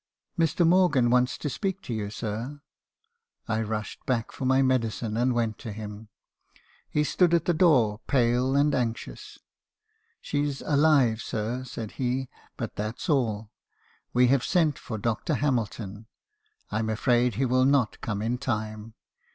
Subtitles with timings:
[0.45, 0.67] "'Mr.
[0.67, 2.59] Morgan wants to speak to you, sir!"
[3.47, 6.09] "I rushed back for my medicine, and went to him.
[6.89, 9.37] He stood at the door, pale and anxious.
[10.19, 13.51] "'She's alive, sir,' said he, 'but that's all.
[14.11, 15.35] We have sent for Dr.
[15.35, 16.07] Hamilton.
[16.71, 18.95] I 'm afraid he will not come in time.